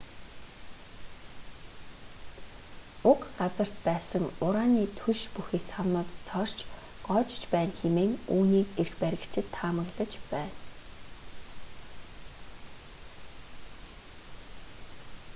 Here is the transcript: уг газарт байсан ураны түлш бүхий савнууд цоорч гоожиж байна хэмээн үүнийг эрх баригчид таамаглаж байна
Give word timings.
уг 3.11 3.21
газарт 3.39 3.75
байсан 3.87 4.23
ураны 4.47 4.83
түлш 4.99 5.21
бүхий 5.35 5.61
савнууд 5.71 6.09
цоорч 6.27 6.57
гоожиж 7.07 7.43
байна 7.53 7.73
хэмээн 7.81 8.13
үүнийг 8.35 8.67
эрх 8.81 8.93
баригчид 9.03 9.47
таамаглаж 9.57 10.11
байна 10.31 10.57